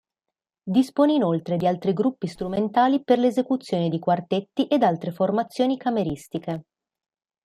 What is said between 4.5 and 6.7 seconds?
ed altre formazioni cameristiche.